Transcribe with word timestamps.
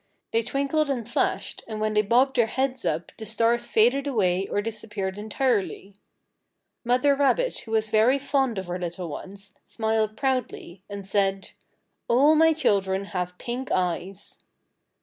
They 0.31 0.41
twinkled 0.41 0.89
and 0.89 1.07
flashed, 1.07 1.63
and 1.67 1.79
when 1.79 1.93
they 1.93 2.01
bobbed 2.01 2.35
their 2.35 2.47
heads 2.47 2.85
up 2.85 3.11
the 3.19 3.25
stars 3.27 3.69
faded 3.69 4.07
away 4.07 4.47
or 4.47 4.59
disappeared 4.59 5.15
entirely. 5.19 5.93
Mother 6.83 7.13
rabbit, 7.13 7.59
who 7.59 7.71
was 7.73 7.89
very 7.89 8.17
fond 8.17 8.57
of 8.57 8.65
her 8.65 8.79
little 8.79 9.09
ones, 9.09 9.53
smiled 9.67 10.17
proudly, 10.17 10.81
and 10.89 11.05
said: 11.05 11.51
"All 12.07 12.33
my 12.33 12.51
children 12.51 13.03
have 13.13 13.37
pink 13.37 13.69
eyes!" 13.71 14.39